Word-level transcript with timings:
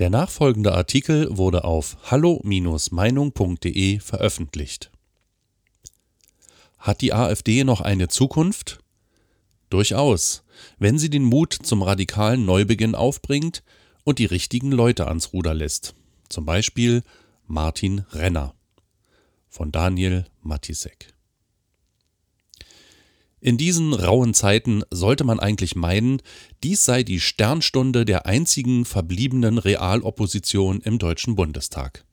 Der 0.00 0.10
nachfolgende 0.10 0.74
Artikel 0.74 1.36
wurde 1.36 1.62
auf 1.62 1.96
hallo-meinung.de 2.10 4.00
veröffentlicht. 4.00 4.90
Hat 6.78 7.00
die 7.00 7.12
AfD 7.12 7.62
noch 7.62 7.80
eine 7.80 8.08
Zukunft? 8.08 8.80
Durchaus, 9.70 10.42
wenn 10.78 10.98
sie 10.98 11.10
den 11.10 11.22
Mut 11.22 11.52
zum 11.52 11.82
radikalen 11.82 12.44
Neubeginn 12.44 12.96
aufbringt 12.96 13.62
und 14.02 14.18
die 14.18 14.26
richtigen 14.26 14.72
Leute 14.72 15.06
ans 15.06 15.32
Ruder 15.32 15.54
lässt. 15.54 15.94
Zum 16.28 16.44
Beispiel 16.44 17.04
Martin 17.46 18.00
Renner 18.10 18.54
von 19.48 19.70
Daniel 19.70 20.24
Matisek. 20.42 21.13
In 23.44 23.58
diesen 23.58 23.92
rauen 23.92 24.32
Zeiten 24.32 24.84
sollte 24.90 25.22
man 25.22 25.38
eigentlich 25.38 25.76
meinen, 25.76 26.22
dies 26.62 26.86
sei 26.86 27.02
die 27.02 27.20
Sternstunde 27.20 28.06
der 28.06 28.24
einzigen 28.24 28.86
verbliebenen 28.86 29.58
Realopposition 29.58 30.80
im 30.80 30.98
Deutschen 30.98 31.36
Bundestag. 31.36 32.06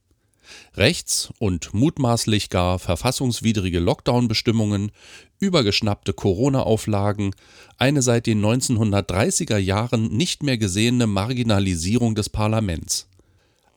Rechts 0.73 1.31
und 1.39 1.73
mutmaßlich 1.73 2.49
gar 2.49 2.79
verfassungswidrige 2.79 3.79
Lockdown-Bestimmungen, 3.79 4.91
übergeschnappte 5.39 6.11
Corona-Auflagen, 6.11 7.33
eine 7.77 8.01
seit 8.01 8.27
den 8.27 8.43
1930er 8.43 9.55
Jahren 9.55 10.09
nicht 10.09 10.43
mehr 10.43 10.57
gesehene 10.57 11.07
Marginalisierung 11.07 12.13
des 12.13 12.27
Parlaments. 12.27 13.07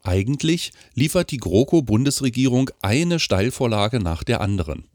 Eigentlich 0.03 0.73
liefert 0.95 1.31
die 1.31 1.37
GroKo-Bundesregierung 1.37 2.71
eine 2.83 3.21
Steilvorlage 3.21 4.01
nach 4.01 4.25
der 4.25 4.41
anderen 4.41 4.89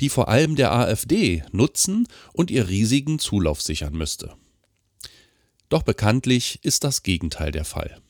die 0.00 0.08
vor 0.08 0.28
allem 0.28 0.56
der 0.56 0.72
AfD 0.72 1.44
nutzen 1.52 2.06
und 2.32 2.50
ihr 2.50 2.68
riesigen 2.68 3.18
Zulauf 3.18 3.62
sichern 3.62 3.94
müsste. 3.94 4.34
Doch 5.68 5.82
bekanntlich 5.82 6.60
ist 6.62 6.84
das 6.84 7.02
Gegenteil 7.02 7.50
der 7.50 7.64
Fall. 7.64 8.00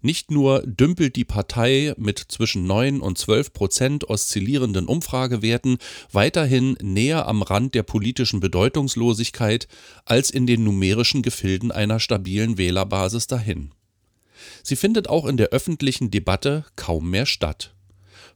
Nicht 0.00 0.30
nur 0.30 0.62
dümpelt 0.62 1.16
die 1.16 1.24
Partei 1.24 1.92
mit 1.96 2.18
zwischen 2.28 2.66
9 2.66 3.00
und 3.00 3.18
12 3.18 3.52
Prozent 3.52 4.08
oszillierenden 4.08 4.86
Umfragewerten 4.86 5.78
weiterhin 6.12 6.76
näher 6.80 7.26
am 7.26 7.42
Rand 7.42 7.74
der 7.74 7.82
politischen 7.82 8.38
Bedeutungslosigkeit 8.38 9.66
als 10.04 10.30
in 10.30 10.46
den 10.46 10.62
numerischen 10.62 11.22
Gefilden 11.22 11.72
einer 11.72 11.98
stabilen 11.98 12.58
Wählerbasis 12.58 13.26
dahin. 13.26 13.72
Sie 14.62 14.76
findet 14.76 15.08
auch 15.08 15.26
in 15.26 15.36
der 15.36 15.48
öffentlichen 15.48 16.12
Debatte 16.12 16.64
kaum 16.76 17.10
mehr 17.10 17.26
statt 17.26 17.74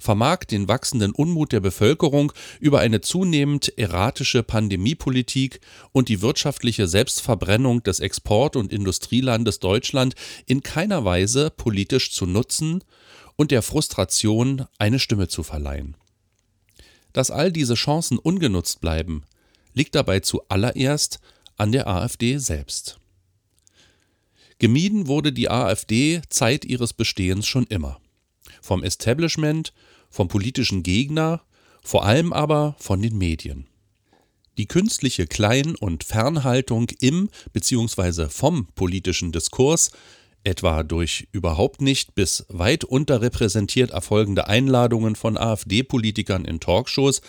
vermag 0.02 0.44
den 0.44 0.66
wachsenden 0.66 1.12
Unmut 1.12 1.52
der 1.52 1.60
Bevölkerung 1.60 2.32
über 2.58 2.80
eine 2.80 3.00
zunehmend 3.00 3.78
erratische 3.78 4.42
Pandemiepolitik 4.42 5.60
und 5.92 6.08
die 6.08 6.20
wirtschaftliche 6.20 6.88
Selbstverbrennung 6.88 7.84
des 7.84 8.00
Export- 8.00 8.56
und 8.56 8.72
Industrielandes 8.72 9.60
Deutschland 9.60 10.14
in 10.46 10.62
keiner 10.62 11.04
Weise 11.04 11.50
politisch 11.50 12.10
zu 12.10 12.26
nutzen 12.26 12.82
und 13.36 13.52
der 13.52 13.62
Frustration 13.62 14.66
eine 14.78 14.98
Stimme 14.98 15.28
zu 15.28 15.44
verleihen. 15.44 15.96
Dass 17.12 17.30
all 17.30 17.52
diese 17.52 17.74
Chancen 17.74 18.18
ungenutzt 18.18 18.80
bleiben, 18.80 19.22
liegt 19.72 19.94
dabei 19.94 20.20
zuallererst 20.20 21.20
an 21.56 21.70
der 21.70 21.86
AfD 21.86 22.38
selbst. 22.38 22.98
Gemieden 24.58 25.06
wurde 25.06 25.32
die 25.32 25.50
AfD 25.50 26.22
Zeit 26.28 26.64
ihres 26.64 26.92
Bestehens 26.92 27.46
schon 27.46 27.66
immer. 27.66 28.00
Vom 28.60 28.82
Establishment 28.82 29.72
vom 30.12 30.28
politischen 30.28 30.84
Gegner, 30.84 31.42
vor 31.82 32.04
allem 32.04 32.32
aber 32.32 32.76
von 32.78 33.02
den 33.02 33.18
Medien. 33.18 33.66
Die 34.58 34.66
künstliche 34.66 35.26
Klein- 35.26 35.74
und 35.74 36.04
Fernhaltung 36.04 36.88
im 37.00 37.30
bzw. 37.52 38.28
vom 38.28 38.66
politischen 38.74 39.32
Diskurs, 39.32 39.90
etwa 40.44 40.82
durch 40.82 41.28
überhaupt 41.32 41.80
nicht 41.80 42.14
bis 42.14 42.44
weit 42.48 42.84
unterrepräsentiert 42.84 43.90
erfolgende 43.90 44.48
Einladungen 44.48 45.16
von 45.16 45.38
AfD-Politikern 45.38 46.44
in 46.44 46.60
Talkshows, 46.60 47.22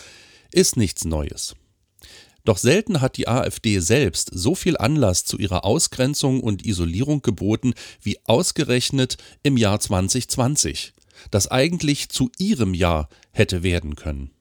ist 0.52 0.78
nichts 0.78 1.06
Neues. 1.06 1.56
Doch 2.46 2.58
selten 2.58 3.00
hat 3.00 3.16
die 3.16 3.30
AfD 3.30 3.80
selbst 3.80 4.30
so 4.34 4.54
viel 4.54 4.76
Anlass 4.76 5.24
zu 5.24 5.38
ihrer 5.38 5.64
Ausgrenzung 5.64 6.42
und 6.42 6.66
Isolierung 6.66 7.22
geboten 7.22 7.74
wie 8.02 8.18
ausgerechnet 8.26 9.18
im 9.44 9.56
Jahr 9.56 9.80
2020, 9.80 10.94
das 11.32 11.48
eigentlich 11.48 12.10
zu 12.10 12.32
ihrem 12.38 12.74
Jahr 12.74 13.10
hätte 13.32 13.64
werden 13.64 13.96
können. 13.96 14.32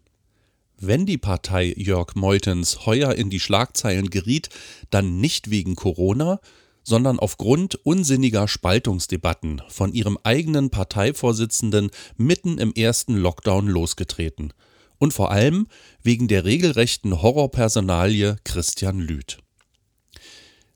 Wenn 0.78 1.06
die 1.06 1.18
Partei 1.18 1.72
Jörg 1.76 2.16
Meutens 2.16 2.86
heuer 2.86 3.14
in 3.14 3.30
die 3.30 3.38
Schlagzeilen 3.38 4.10
geriet, 4.10 4.48
dann 4.90 5.20
nicht 5.20 5.48
wegen 5.48 5.76
Corona, 5.76 6.40
sondern 6.82 7.20
aufgrund 7.20 7.76
unsinniger 7.86 8.48
Spaltungsdebatten 8.48 9.62
von 9.68 9.92
ihrem 9.92 10.18
eigenen 10.24 10.70
Parteivorsitzenden 10.70 11.90
mitten 12.16 12.58
im 12.58 12.72
ersten 12.74 13.16
Lockdown 13.16 13.68
losgetreten. 13.68 14.52
Und 14.98 15.12
vor 15.12 15.30
allem 15.30 15.68
wegen 16.02 16.28
der 16.28 16.44
regelrechten 16.44 17.22
Horrorpersonalie 17.22 18.36
Christian 18.44 18.98
Lüth. 18.98 19.38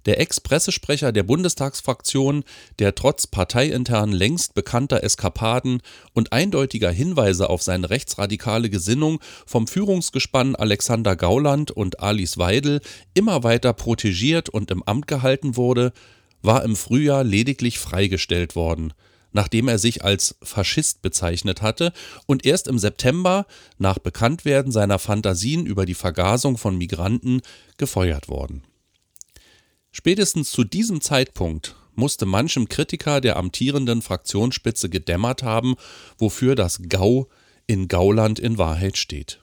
Der 0.06 0.20
Ex-Pressesprecher 0.20 1.10
der 1.10 1.24
Bundestagsfraktion, 1.24 2.44
der 2.78 2.94
trotz 2.94 3.26
parteiintern 3.26 4.12
längst 4.12 4.54
bekannter 4.54 5.02
Eskapaden 5.02 5.82
und 6.14 6.32
eindeutiger 6.32 6.92
Hinweise 6.92 7.50
auf 7.50 7.62
seine 7.62 7.90
rechtsradikale 7.90 8.70
Gesinnung 8.70 9.20
vom 9.46 9.66
Führungsgespann 9.66 10.54
Alexander 10.54 11.16
Gauland 11.16 11.72
und 11.72 12.00
Alice 12.00 12.38
Weidel 12.38 12.80
immer 13.14 13.42
weiter 13.42 13.72
protegiert 13.72 14.48
und 14.48 14.70
im 14.70 14.84
Amt 14.84 15.08
gehalten 15.08 15.56
wurde, 15.56 15.92
war 16.40 16.62
im 16.62 16.76
Frühjahr 16.76 17.24
lediglich 17.24 17.80
freigestellt 17.80 18.54
worden, 18.54 18.92
nachdem 19.32 19.66
er 19.66 19.78
sich 19.78 20.04
als 20.04 20.36
Faschist 20.40 21.02
bezeichnet 21.02 21.62
hatte 21.62 21.92
und 22.26 22.46
erst 22.46 22.68
im 22.68 22.78
September, 22.78 23.44
nach 23.78 23.98
Bekanntwerden 23.98 24.70
seiner 24.70 25.00
Fantasien 25.00 25.66
über 25.66 25.84
die 25.84 25.94
Vergasung 25.94 26.58
von 26.58 26.78
Migranten, 26.78 27.40
gefeuert 27.76 28.28
worden. 28.28 28.62
Spätestens 29.98 30.50
zu 30.50 30.62
diesem 30.62 31.00
Zeitpunkt 31.00 31.74
musste 31.94 32.26
manchem 32.26 32.68
Kritiker 32.68 33.22
der 33.22 33.36
amtierenden 33.36 34.02
Fraktionsspitze 34.02 34.90
gedämmert 34.90 35.42
haben, 35.42 35.74
wofür 36.18 36.54
das 36.54 36.82
Gau 36.90 37.30
in 37.66 37.88
Gauland 37.88 38.38
in 38.38 38.58
Wahrheit 38.58 38.98
steht. 38.98 39.40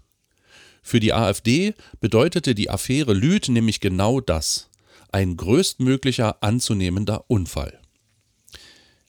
Für 0.83 0.99
die 0.99 1.11
AfD 1.11 1.73
bedeutete 1.99 2.53
die 2.53 2.69
Affäre 2.69 3.13
Lüth 3.13 3.49
nämlich 3.49 3.79
genau 3.79 4.21
das, 4.21 4.69
ein 5.11 5.37
größtmöglicher 5.37 6.43
anzunehmender 6.43 7.31
Unfall. 7.31 7.81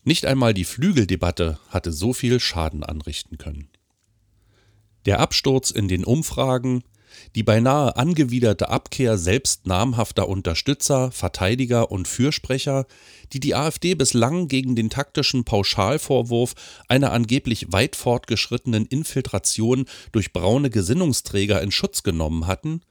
Nicht 0.03 0.25
einmal 0.25 0.55
die 0.55 0.65
Flügeldebatte 0.65 1.59
hatte 1.69 1.93
so 1.93 2.15
viel 2.15 2.41
Schaden 2.41 2.82
anrichten 2.82 3.37
können. 3.37 3.69
Der 5.05 5.21
Absturz 5.21 5.71
in 5.71 5.88
den 5.88 6.05
Umfragen, 6.05 6.84
die 7.34 7.42
beinahe 7.42 7.97
angewiderte 7.97 8.69
Abkehr 8.69 9.19
selbst 9.19 9.66
namhafter 9.66 10.28
Unterstützer, 10.28 11.10
Verteidiger 11.10 11.91
und 11.91 12.08
Fürsprecher, 12.08 12.86
die 13.32 13.41
die 13.41 13.54
AfD 13.54 13.94
bislang 13.94 14.48
gegen 14.48 14.76
den 14.76 14.91
taktischen 14.91 15.44
Pauschalvorwurf 15.44 16.54
einer 16.88 17.12
angeblich 17.12 17.72
weit 17.72 17.97
fortgeschrittenen 17.97 18.86
Infiltration 18.86 19.86
durch 20.12 20.32
braune 20.32 20.70
Gesinnungsträger 20.70 21.60
in 21.62 21.70
Schutz 21.70 22.02
genommen 22.02 22.47
hatten, 22.47 22.82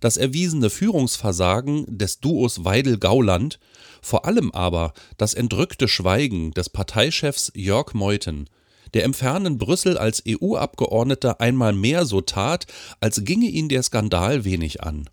das 0.00 0.16
erwiesene 0.16 0.70
Führungsversagen 0.70 1.98
des 1.98 2.20
Duos 2.20 2.64
Weidel-Gauland, 2.64 3.60
vor 4.02 4.24
allem 4.24 4.50
aber 4.52 4.92
das 5.16 5.34
entrückte 5.34 5.88
Schweigen 5.88 6.52
des 6.52 6.68
Parteichefs 6.68 7.52
Jörg 7.54 7.94
Meuthen 7.94 8.48
der 8.94 9.04
im 9.04 9.12
fernen 9.12 9.58
Brüssel 9.58 9.98
als 9.98 10.22
EU-Abgeordneter 10.26 11.40
einmal 11.40 11.72
mehr 11.72 12.06
so 12.06 12.20
tat, 12.20 12.66
als 13.00 13.24
ginge 13.24 13.48
ihn 13.48 13.68
der 13.68 13.82
Skandal 13.82 14.44
wenig 14.44 14.82
an. 14.82 15.10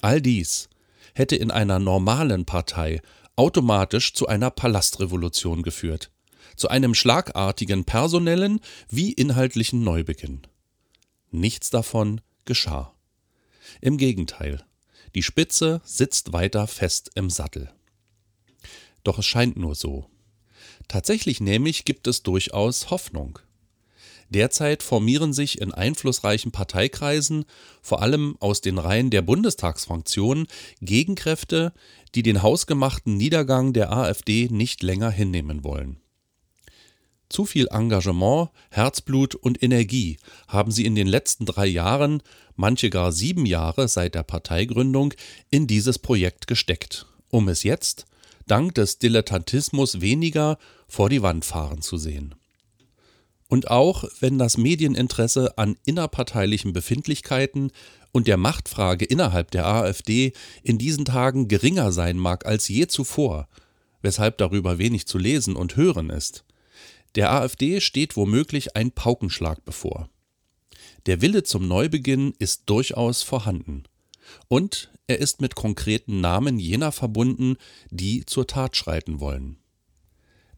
All 0.00 0.20
dies 0.20 0.68
hätte 1.14 1.36
in 1.36 1.50
einer 1.50 1.78
normalen 1.78 2.46
Partei 2.46 3.02
automatisch 3.36 4.14
zu 4.14 4.26
einer 4.26 4.50
Palastrevolution 4.50 5.62
geführt, 5.62 6.10
zu 6.56 6.68
einem 6.68 6.94
schlagartigen 6.94 7.84
personellen 7.84 8.60
wie 8.88 9.12
inhaltlichen 9.12 9.82
Neubeginn. 9.82 10.42
Nichts 11.30 11.70
davon 11.70 12.20
geschah. 12.44 12.94
Im 13.80 13.96
Gegenteil, 13.96 14.64
die 15.14 15.22
Spitze 15.22 15.80
sitzt 15.84 16.32
weiter 16.32 16.66
fest 16.66 17.10
im 17.14 17.30
Sattel. 17.30 17.70
Doch 19.02 19.18
es 19.18 19.26
scheint 19.26 19.56
nur 19.56 19.74
so. 19.74 20.08
Tatsächlich 20.92 21.40
nämlich 21.40 21.86
gibt 21.86 22.06
es 22.06 22.22
durchaus 22.22 22.90
Hoffnung. 22.90 23.38
Derzeit 24.28 24.82
formieren 24.82 25.32
sich 25.32 25.58
in 25.58 25.72
einflussreichen 25.72 26.52
Parteikreisen, 26.52 27.46
vor 27.80 28.02
allem 28.02 28.36
aus 28.40 28.60
den 28.60 28.76
Reihen 28.76 29.08
der 29.08 29.22
Bundestagsfraktionen, 29.22 30.48
Gegenkräfte, 30.82 31.72
die 32.14 32.22
den 32.22 32.42
hausgemachten 32.42 33.16
Niedergang 33.16 33.72
der 33.72 33.90
AfD 33.90 34.48
nicht 34.50 34.82
länger 34.82 35.08
hinnehmen 35.08 35.64
wollen. 35.64 35.96
Zu 37.30 37.46
viel 37.46 37.68
Engagement, 37.70 38.50
Herzblut 38.70 39.34
und 39.34 39.62
Energie 39.62 40.18
haben 40.46 40.72
sie 40.72 40.84
in 40.84 40.94
den 40.94 41.06
letzten 41.06 41.46
drei 41.46 41.64
Jahren, 41.64 42.22
manche 42.54 42.90
gar 42.90 43.12
sieben 43.12 43.46
Jahre 43.46 43.88
seit 43.88 44.14
der 44.14 44.24
Parteigründung, 44.24 45.14
in 45.48 45.66
dieses 45.66 45.98
Projekt 45.98 46.48
gesteckt, 46.48 47.06
um 47.30 47.48
es 47.48 47.62
jetzt 47.62 48.04
dank 48.46 48.74
des 48.74 48.98
Dilettantismus 48.98 50.00
weniger 50.00 50.58
vor 50.92 51.08
die 51.08 51.22
Wand 51.22 51.46
fahren 51.46 51.80
zu 51.80 51.96
sehen. 51.96 52.34
Und 53.48 53.70
auch 53.70 54.04
wenn 54.20 54.36
das 54.36 54.58
Medieninteresse 54.58 55.56
an 55.56 55.78
innerparteilichen 55.86 56.74
Befindlichkeiten 56.74 57.70
und 58.12 58.28
der 58.28 58.36
Machtfrage 58.36 59.06
innerhalb 59.06 59.50
der 59.52 59.66
AfD 59.66 60.34
in 60.62 60.76
diesen 60.76 61.06
Tagen 61.06 61.48
geringer 61.48 61.92
sein 61.92 62.18
mag 62.18 62.44
als 62.44 62.68
je 62.68 62.88
zuvor, 62.88 63.48
weshalb 64.02 64.36
darüber 64.36 64.76
wenig 64.76 65.06
zu 65.06 65.16
lesen 65.16 65.56
und 65.56 65.76
hören 65.76 66.10
ist, 66.10 66.44
der 67.14 67.32
AfD 67.32 67.80
steht 67.80 68.14
womöglich 68.14 68.76
ein 68.76 68.92
Paukenschlag 68.92 69.64
bevor. 69.64 70.10
Der 71.06 71.22
Wille 71.22 71.42
zum 71.42 71.66
Neubeginn 71.66 72.34
ist 72.38 72.64
durchaus 72.66 73.22
vorhanden. 73.22 73.84
Und 74.48 74.92
er 75.06 75.20
ist 75.20 75.40
mit 75.40 75.54
konkreten 75.54 76.20
Namen 76.20 76.58
jener 76.58 76.92
verbunden, 76.92 77.56
die 77.90 78.26
zur 78.26 78.46
Tat 78.46 78.76
schreiten 78.76 79.20
wollen. 79.20 79.61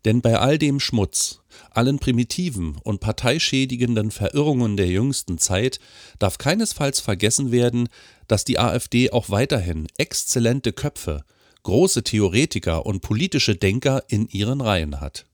Denn 0.04 0.20
bei 0.20 0.38
all 0.38 0.58
dem 0.58 0.80
Schmutz, 0.80 1.40
allen 1.70 1.98
primitiven 1.98 2.76
und 2.82 3.00
parteischädigenden 3.00 4.10
Verirrungen 4.10 4.76
der 4.76 4.88
jüngsten 4.88 5.38
Zeit 5.38 5.80
darf 6.18 6.36
keinesfalls 6.36 7.00
vergessen 7.00 7.52
werden, 7.52 7.88
dass 8.28 8.44
die 8.44 8.58
AfD 8.58 9.10
auch 9.10 9.30
weiterhin 9.30 9.86
exzellente 9.96 10.72
Köpfe, 10.72 11.24
große 11.62 12.04
Theoretiker 12.04 12.84
und 12.84 13.00
politische 13.00 13.56
Denker 13.56 14.04
in 14.08 14.28
ihren 14.28 14.60
Reihen 14.60 15.00
hat. 15.00 15.24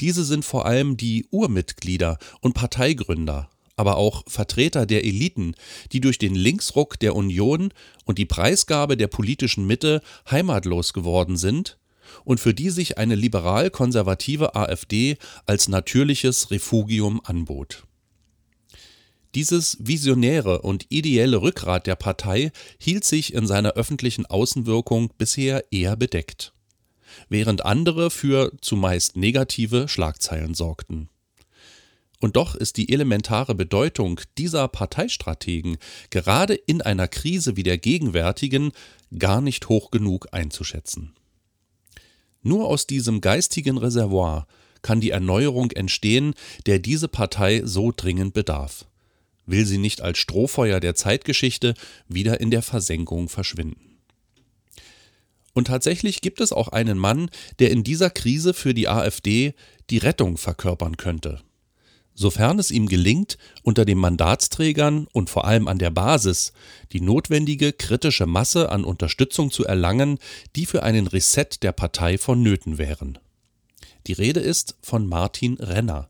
Diese 0.00 0.24
sind 0.24 0.44
vor 0.44 0.66
allem 0.66 0.96
die 0.96 1.26
Urmitglieder 1.30 2.18
und 2.40 2.54
Parteigründer, 2.54 3.48
aber 3.76 3.96
auch 3.98 4.24
Vertreter 4.26 4.84
der 4.84 5.04
Eliten, 5.04 5.54
die 5.92 6.00
durch 6.00 6.18
den 6.18 6.34
Linksruck 6.34 6.98
der 6.98 7.14
Union 7.14 7.72
und 8.04 8.18
die 8.18 8.26
Preisgabe 8.26 8.96
der 8.96 9.06
politischen 9.06 9.66
Mitte 9.66 10.02
heimatlos 10.28 10.92
geworden 10.92 11.36
sind 11.36 11.78
und 12.24 12.40
für 12.40 12.54
die 12.54 12.70
sich 12.70 12.98
eine 12.98 13.14
liberal-konservative 13.14 14.54
AfD 14.54 15.16
als 15.46 15.68
natürliches 15.68 16.50
Refugium 16.50 17.20
anbot. 17.24 17.86
Dieses 19.34 19.76
visionäre 19.80 20.62
und 20.62 20.86
ideelle 20.88 21.42
Rückgrat 21.42 21.86
der 21.86 21.96
Partei 21.96 22.52
hielt 22.78 23.04
sich 23.04 23.34
in 23.34 23.46
seiner 23.46 23.74
öffentlichen 23.74 24.24
Außenwirkung 24.24 25.12
bisher 25.18 25.64
eher 25.70 25.94
bedeckt, 25.94 26.54
während 27.28 27.64
andere 27.64 28.10
für 28.10 28.52
zumeist 28.62 29.16
negative 29.18 29.88
Schlagzeilen 29.88 30.54
sorgten. 30.54 31.10
Und 32.18 32.36
doch 32.36 32.54
ist 32.54 32.78
die 32.78 32.90
elementare 32.92 33.54
Bedeutung 33.54 34.20
dieser 34.38 34.68
Parteistrategen 34.68 35.76
gerade 36.08 36.54
in 36.54 36.80
einer 36.80 37.08
Krise 37.08 37.56
wie 37.56 37.62
der 37.62 37.76
gegenwärtigen 37.76 38.72
gar 39.18 39.42
nicht 39.42 39.68
hoch 39.68 39.90
genug 39.90 40.28
einzuschätzen. 40.32 41.14
Nur 42.46 42.68
aus 42.68 42.86
diesem 42.86 43.20
geistigen 43.20 43.76
Reservoir 43.76 44.46
kann 44.80 45.00
die 45.00 45.10
Erneuerung 45.10 45.72
entstehen, 45.72 46.34
der 46.66 46.78
diese 46.78 47.08
Partei 47.08 47.62
so 47.64 47.92
dringend 47.94 48.34
bedarf. 48.34 48.86
Will 49.46 49.66
sie 49.66 49.78
nicht 49.78 50.00
als 50.00 50.18
Strohfeuer 50.18 50.78
der 50.78 50.94
Zeitgeschichte 50.94 51.74
wieder 52.06 52.40
in 52.40 52.52
der 52.52 52.62
Versenkung 52.62 53.28
verschwinden. 53.28 53.98
Und 55.54 55.66
tatsächlich 55.66 56.20
gibt 56.20 56.40
es 56.40 56.52
auch 56.52 56.68
einen 56.68 56.98
Mann, 56.98 57.30
der 57.58 57.72
in 57.72 57.82
dieser 57.82 58.10
Krise 58.10 58.54
für 58.54 58.74
die 58.74 58.86
AfD 58.86 59.52
die 59.90 59.98
Rettung 59.98 60.36
verkörpern 60.36 60.96
könnte 60.96 61.42
sofern 62.16 62.58
es 62.58 62.72
ihm 62.72 62.88
gelingt, 62.88 63.38
unter 63.62 63.84
den 63.84 63.98
Mandatsträgern 63.98 65.06
und 65.12 65.30
vor 65.30 65.44
allem 65.44 65.68
an 65.68 65.78
der 65.78 65.90
Basis 65.90 66.52
die 66.92 67.00
notwendige 67.00 67.72
kritische 67.72 68.26
Masse 68.26 68.72
an 68.72 68.84
Unterstützung 68.84 69.52
zu 69.52 69.64
erlangen, 69.64 70.18
die 70.56 70.66
für 70.66 70.82
einen 70.82 71.06
Reset 71.06 71.46
der 71.62 71.72
Partei 71.72 72.18
vonnöten 72.18 72.78
wären. 72.78 73.18
Die 74.06 74.14
Rede 74.14 74.40
ist 74.40 74.76
von 74.82 75.06
Martin 75.06 75.54
Renner, 75.54 76.08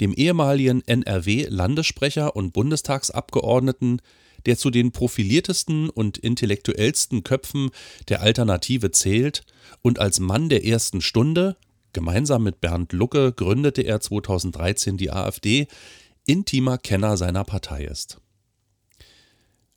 dem 0.00 0.14
ehemaligen 0.14 0.82
NRW-Landessprecher 0.86 2.34
und 2.34 2.52
Bundestagsabgeordneten, 2.52 4.00
der 4.46 4.56
zu 4.56 4.70
den 4.70 4.92
profiliertesten 4.92 5.90
und 5.90 6.18
intellektuellsten 6.18 7.22
Köpfen 7.24 7.70
der 8.08 8.22
Alternative 8.22 8.90
zählt 8.90 9.44
und 9.82 9.98
als 9.98 10.20
Mann 10.20 10.48
der 10.48 10.64
ersten 10.64 11.00
Stunde 11.00 11.56
Gemeinsam 11.94 12.42
mit 12.42 12.60
Bernd 12.60 12.92
Lucke 12.92 13.32
gründete 13.32 13.82
er 13.82 14.00
2013 14.00 14.98
die 14.98 15.12
AfD, 15.12 15.68
intimer 16.26 16.76
Kenner 16.76 17.16
seiner 17.16 17.44
Partei 17.44 17.84
ist. 17.84 18.18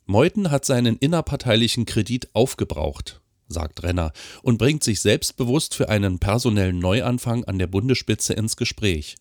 Meuthen 0.04 0.50
hat 0.50 0.64
seinen 0.64 0.96
innerparteilichen 0.96 1.86
Kredit 1.86 2.28
aufgebraucht, 2.32 3.20
sagt 3.46 3.84
Renner, 3.84 4.12
und 4.42 4.58
bringt 4.58 4.82
sich 4.82 5.00
selbstbewusst 5.00 5.74
für 5.74 5.90
einen 5.90 6.18
personellen 6.18 6.80
Neuanfang 6.80 7.44
an 7.44 7.58
der 7.58 7.68
Bundesspitze 7.68 8.34
ins 8.34 8.56
Gespräch, 8.56 9.16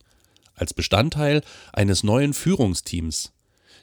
als 0.55 0.73
Bestandteil 0.73 1.43
eines 1.73 2.03
neuen 2.03 2.33
Führungsteams, 2.33 3.31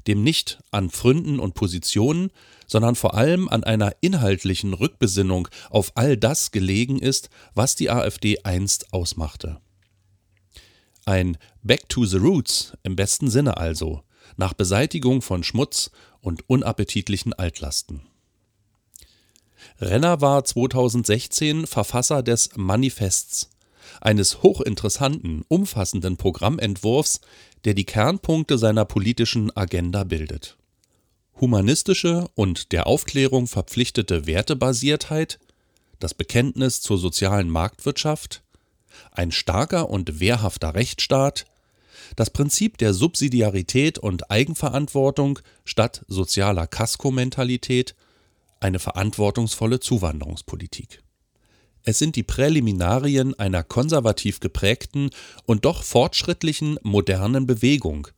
dem 0.08 0.24
nicht 0.24 0.58
an 0.72 0.90
Pfründen 0.90 1.38
und 1.38 1.54
Positionen, 1.54 2.30
sondern 2.74 2.96
vor 2.96 3.14
allem 3.14 3.48
an 3.48 3.62
einer 3.62 3.92
inhaltlichen 4.00 4.74
Rückbesinnung 4.74 5.46
auf 5.70 5.92
all 5.94 6.16
das 6.16 6.50
gelegen 6.50 6.98
ist, 6.98 7.30
was 7.54 7.76
die 7.76 7.88
AfD 7.88 8.40
einst 8.42 8.92
ausmachte. 8.92 9.60
Ein 11.04 11.38
Back 11.62 11.88
to 11.88 12.04
the 12.04 12.16
Roots 12.16 12.72
im 12.82 12.96
besten 12.96 13.30
Sinne 13.30 13.58
also, 13.58 14.02
nach 14.36 14.54
Beseitigung 14.54 15.22
von 15.22 15.44
Schmutz 15.44 15.92
und 16.20 16.50
unappetitlichen 16.50 17.32
Altlasten. 17.32 18.00
Renner 19.80 20.20
war 20.20 20.42
2016 20.42 21.68
Verfasser 21.68 22.24
des 22.24 22.56
Manifests, 22.56 23.50
eines 24.00 24.42
hochinteressanten, 24.42 25.44
umfassenden 25.46 26.16
Programmentwurfs, 26.16 27.20
der 27.66 27.74
die 27.74 27.86
Kernpunkte 27.86 28.58
seiner 28.58 28.84
politischen 28.84 29.56
Agenda 29.56 30.02
bildet. 30.02 30.56
Humanistische 31.44 32.26
und 32.34 32.72
der 32.72 32.86
Aufklärung 32.86 33.46
verpflichtete 33.46 34.26
Wertebasiertheit, 34.26 35.38
das 35.98 36.14
Bekenntnis 36.14 36.80
zur 36.80 36.96
sozialen 36.96 37.50
Marktwirtschaft, 37.50 38.42
ein 39.12 39.30
starker 39.30 39.90
und 39.90 40.20
wehrhafter 40.20 40.74
Rechtsstaat, 40.74 41.44
das 42.16 42.30
Prinzip 42.30 42.78
der 42.78 42.94
Subsidiarität 42.94 43.98
und 43.98 44.30
Eigenverantwortung 44.30 45.38
statt 45.66 46.06
sozialer 46.08 46.66
Kasko-Mentalität, 46.66 47.94
eine 48.60 48.78
verantwortungsvolle 48.78 49.80
Zuwanderungspolitik. 49.80 51.02
Es 51.82 51.98
sind 51.98 52.16
die 52.16 52.22
Präliminarien 52.22 53.38
einer 53.38 53.62
konservativ 53.64 54.40
geprägten 54.40 55.10
und 55.44 55.66
doch 55.66 55.82
fortschrittlichen 55.82 56.78
modernen 56.82 57.46
Bewegung, 57.46 58.08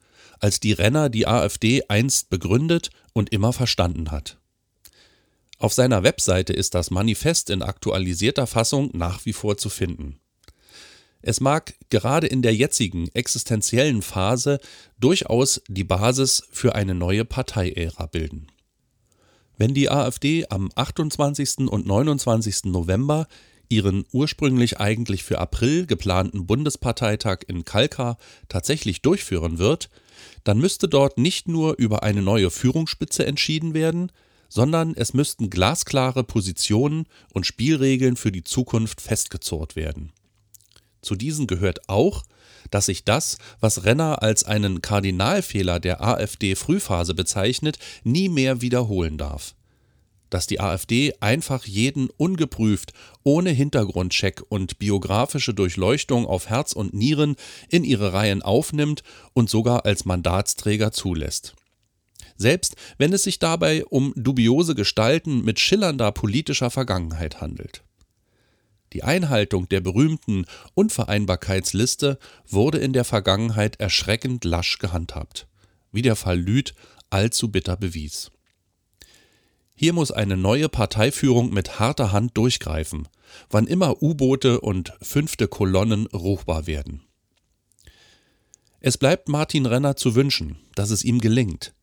als 0.40 0.60
die 0.60 0.72
Renner 0.72 1.08
die 1.08 1.26
AfD 1.26 1.82
einst 1.88 2.30
begründet 2.30 2.90
und 3.12 3.32
immer 3.32 3.52
verstanden 3.52 4.10
hat. 4.10 4.38
Auf 5.58 5.72
seiner 5.72 6.02
Webseite 6.02 6.52
ist 6.52 6.74
das 6.74 6.90
Manifest 6.90 7.50
in 7.50 7.62
aktualisierter 7.62 8.46
Fassung 8.46 8.90
nach 8.92 9.24
wie 9.24 9.32
vor 9.32 9.56
zu 9.56 9.70
finden. 9.70 10.18
Es 11.22 11.40
mag 11.40 11.74
gerade 11.88 12.26
in 12.26 12.42
der 12.42 12.54
jetzigen 12.54 13.08
existenziellen 13.14 14.02
Phase 14.02 14.60
durchaus 15.00 15.62
die 15.66 15.84
Basis 15.84 16.46
für 16.50 16.74
eine 16.74 16.94
neue 16.94 17.24
Parteiära 17.24 18.06
bilden. 18.06 18.48
Wenn 19.56 19.72
die 19.72 19.90
AfD 19.90 20.46
am 20.50 20.70
28. 20.74 21.68
und 21.68 21.86
29. 21.86 22.66
November 22.66 23.26
ihren 23.68 24.04
ursprünglich 24.12 24.78
eigentlich 24.78 25.24
für 25.24 25.38
April 25.38 25.86
geplanten 25.86 26.46
Bundesparteitag 26.46 27.38
in 27.48 27.64
Kalkar 27.64 28.18
tatsächlich 28.48 29.02
durchführen 29.02 29.58
wird, 29.58 29.88
dann 30.44 30.58
müsste 30.58 30.88
dort 30.88 31.18
nicht 31.18 31.48
nur 31.48 31.78
über 31.78 32.02
eine 32.02 32.22
neue 32.22 32.50
Führungsspitze 32.50 33.26
entschieden 33.26 33.74
werden, 33.74 34.12
sondern 34.48 34.94
es 34.94 35.14
müssten 35.14 35.50
glasklare 35.50 36.24
Positionen 36.24 37.06
und 37.32 37.46
Spielregeln 37.46 38.16
für 38.16 38.32
die 38.32 38.44
Zukunft 38.44 39.00
festgezurrt 39.00 39.76
werden. 39.76 40.12
Zu 41.02 41.14
diesen 41.14 41.46
gehört 41.46 41.88
auch, 41.88 42.24
dass 42.70 42.86
sich 42.86 43.04
das, 43.04 43.38
was 43.60 43.84
Renner 43.84 44.22
als 44.22 44.44
einen 44.44 44.82
Kardinalfehler 44.82 45.80
der 45.80 46.02
AfD-Frühphase 46.02 47.14
bezeichnet, 47.14 47.78
nie 48.02 48.28
mehr 48.28 48.60
wiederholen 48.60 49.18
darf 49.18 49.54
dass 50.30 50.46
die 50.46 50.60
AfD 50.60 51.14
einfach 51.20 51.64
jeden 51.66 52.08
ungeprüft, 52.16 52.92
ohne 53.22 53.50
Hintergrundcheck 53.50 54.42
und 54.48 54.78
biografische 54.78 55.54
Durchleuchtung 55.54 56.26
auf 56.26 56.48
Herz 56.48 56.72
und 56.72 56.94
Nieren 56.94 57.36
in 57.68 57.84
ihre 57.84 58.12
Reihen 58.12 58.42
aufnimmt 58.42 59.02
und 59.32 59.50
sogar 59.50 59.84
als 59.84 60.04
Mandatsträger 60.04 60.92
zulässt. 60.92 61.54
Selbst 62.36 62.76
wenn 62.98 63.12
es 63.12 63.22
sich 63.22 63.38
dabei 63.38 63.84
um 63.86 64.12
dubiose 64.16 64.74
Gestalten 64.74 65.44
mit 65.44 65.58
schillernder 65.58 66.12
politischer 66.12 66.70
Vergangenheit 66.70 67.40
handelt. 67.40 67.82
Die 68.92 69.02
Einhaltung 69.02 69.68
der 69.68 69.80
berühmten 69.80 70.44
Unvereinbarkeitsliste 70.74 72.18
wurde 72.48 72.78
in 72.78 72.92
der 72.92 73.04
Vergangenheit 73.04 73.80
erschreckend 73.80 74.44
lasch 74.44 74.78
gehandhabt, 74.78 75.48
wie 75.92 76.02
der 76.02 76.16
Fall 76.16 76.38
Lüth 76.38 76.74
allzu 77.10 77.50
bitter 77.50 77.76
bewies. 77.76 78.30
Hier 79.78 79.92
muss 79.92 80.10
eine 80.10 80.38
neue 80.38 80.70
Parteiführung 80.70 81.52
mit 81.52 81.78
harter 81.78 82.10
Hand 82.10 82.36
durchgreifen, 82.38 83.08
wann 83.50 83.66
immer 83.66 84.02
U-Boote 84.02 84.60
und 84.62 84.94
fünfte 85.02 85.48
Kolonnen 85.48 86.06
ruchbar 86.06 86.66
werden. 86.66 87.02
Es 88.80 88.96
bleibt 88.96 89.28
Martin 89.28 89.66
Renner 89.66 89.94
zu 89.96 90.14
wünschen, 90.14 90.56
dass 90.74 90.90
es 90.90 91.04
ihm 91.04 91.20
gelingt, 91.20 91.74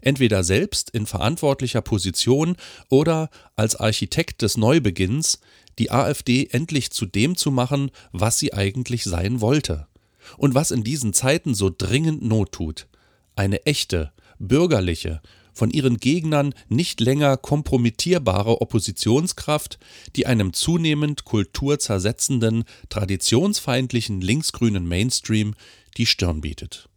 entweder 0.00 0.44
selbst 0.44 0.90
in 0.90 1.06
verantwortlicher 1.06 1.82
Position 1.82 2.56
oder 2.88 3.30
als 3.56 3.74
Architekt 3.74 4.42
des 4.42 4.56
Neubeginns 4.56 5.40
die 5.80 5.90
AfD 5.90 6.46
endlich 6.52 6.92
zu 6.92 7.04
dem 7.04 7.36
zu 7.36 7.50
machen, 7.50 7.90
was 8.12 8.38
sie 8.38 8.54
eigentlich 8.54 9.02
sein 9.02 9.40
wollte 9.40 9.88
und 10.36 10.54
was 10.54 10.70
in 10.70 10.84
diesen 10.84 11.14
Zeiten 11.14 11.54
so 11.54 11.68
dringend 11.76 12.22
Not 12.22 12.52
tut. 12.52 12.86
Eine 13.34 13.66
echte, 13.66 14.12
bürgerliche, 14.38 15.20
von 15.52 15.70
ihren 15.70 15.98
Gegnern 15.98 16.54
nicht 16.68 17.00
länger 17.00 17.36
kompromittierbare 17.36 18.60
Oppositionskraft, 18.60 19.78
die 20.16 20.26
einem 20.26 20.52
zunehmend 20.52 21.24
kulturzersetzenden, 21.24 22.64
traditionsfeindlichen 22.88 24.20
linksgrünen 24.20 24.86
Mainstream 24.86 25.54
die 25.96 26.06
Stirn 26.06 26.40
bietet. 26.40 26.88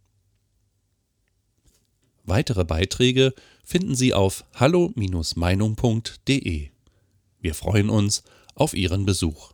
Weitere 2.24 2.64
Beiträge 2.64 3.34
finden 3.64 3.94
Sie 3.94 4.14
auf 4.14 4.44
hallo-meinung.de. 4.54 6.68
Wir 7.40 7.54
freuen 7.54 7.90
uns 7.90 8.22
auf 8.54 8.74
Ihren 8.74 9.04
Besuch. 9.04 9.53